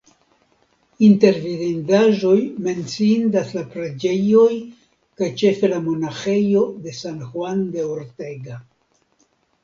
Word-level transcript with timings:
Inter 1.07 1.35
vidindaĵoj 1.41 2.37
menciindas 2.67 3.51
la 3.57 3.61
preĝejoj 3.73 4.47
kaj 5.21 5.29
ĉefe 5.41 5.69
la 5.73 5.77
monaĥejo 5.89 6.63
de 6.87 6.95
San 7.01 7.21
Juan 7.27 7.61
de 7.77 7.85
Ortega. 7.97 8.57